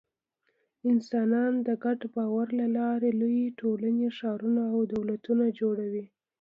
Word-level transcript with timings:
انسانان 0.91 1.53
د 1.67 1.69
ګډ 1.83 1.99
باور 2.15 2.47
له 2.59 2.67
لارې 2.77 3.09
لویې 3.21 3.47
ټولنې، 3.59 4.07
ښارونه 4.17 4.61
او 4.73 4.79
دولتونه 4.93 5.45
جوړوي. 5.59 6.05